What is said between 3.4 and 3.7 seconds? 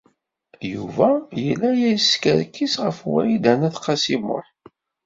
n